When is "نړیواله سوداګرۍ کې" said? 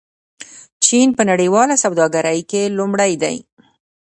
1.31-2.61